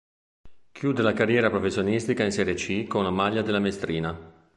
Chiude 0.71 1.03
la 1.03 1.13
carriera 1.13 1.51
professionistica 1.51 2.23
in 2.23 2.31
Serie 2.31 2.55
C 2.55 2.87
con 2.87 3.03
la 3.03 3.11
maglia 3.11 3.43
della 3.43 3.59
Mestrina. 3.59 4.49